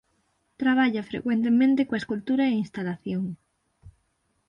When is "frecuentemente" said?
1.11-1.85